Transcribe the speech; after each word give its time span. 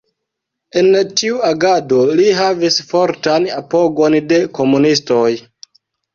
En 0.79 0.87
tiu 1.19 1.35
agado 1.49 1.99
li 2.21 2.25
havis 2.39 2.79
fortan 2.93 3.47
apogon 3.59 4.19
de 4.35 4.41
komunistoj. 4.61 5.23